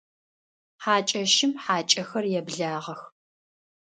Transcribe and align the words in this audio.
Хьакӏэщым 0.83 1.51
хьакӏэхэр 1.63 2.25
еблагъэх. 2.39 3.01